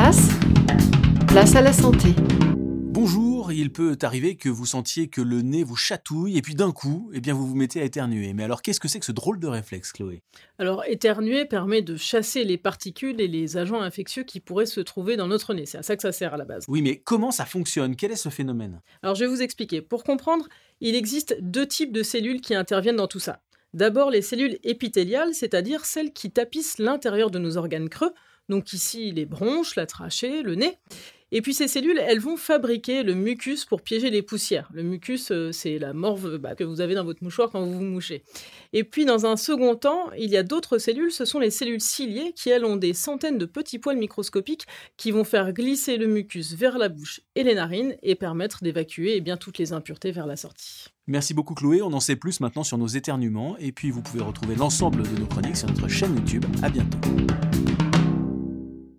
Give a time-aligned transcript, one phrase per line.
[0.00, 0.28] place,
[1.26, 2.10] place à la santé.
[2.52, 6.70] Bonjour, il peut arriver que vous sentiez que le nez vous chatouille et puis d'un
[6.70, 8.32] coup, eh bien vous vous mettez à éternuer.
[8.32, 10.22] Mais alors qu'est-ce que c'est que ce drôle de réflexe, Chloé?
[10.60, 15.16] Alors, éternuer permet de chasser les particules et les agents infectieux qui pourraient se trouver
[15.16, 15.66] dans notre nez.
[15.66, 16.64] C'est à ça que ça sert à la base.
[16.68, 17.96] Oui, mais comment ça fonctionne?
[17.96, 18.80] Quel est ce phénomène?
[19.02, 19.82] Alors, je vais vous expliquer.
[19.82, 20.46] Pour comprendre,
[20.80, 23.40] il existe deux types de cellules qui interviennent dans tout ça.
[23.74, 28.12] D'abord, les cellules épithéliales, c'est-à-dire celles qui tapissent l'intérieur de nos organes creux,
[28.48, 30.78] donc ici les bronches, la trachée, le nez.
[31.30, 34.70] Et puis ces cellules, elles vont fabriquer le mucus pour piéger les poussières.
[34.72, 37.72] Le mucus, euh, c'est la morve bah, que vous avez dans votre mouchoir quand vous
[37.72, 38.22] vous mouchez.
[38.72, 41.82] Et puis dans un second temps, il y a d'autres cellules, ce sont les cellules
[41.82, 46.06] ciliées qui, elles, ont des centaines de petits poils microscopiques qui vont faire glisser le
[46.06, 50.26] mucus vers la bouche et les narines et permettre d'évacuer eh toutes les impuretés vers
[50.26, 50.86] la sortie.
[51.06, 54.22] Merci beaucoup Chloé, on en sait plus maintenant sur nos éternuements et puis vous pouvez
[54.22, 56.44] retrouver l'ensemble de nos chroniques sur notre chaîne YouTube.
[56.62, 56.98] À bientôt.